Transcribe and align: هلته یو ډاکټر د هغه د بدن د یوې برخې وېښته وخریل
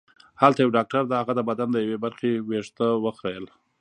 هلته 0.41 0.59
یو 0.61 0.73
ډاکټر 0.77 1.01
د 1.07 1.13
هغه 1.21 1.33
د 1.35 1.41
بدن 1.49 1.67
د 1.71 1.77
یوې 1.85 1.97
برخې 2.05 2.31
وېښته 2.49 2.87
وخریل 3.05 3.45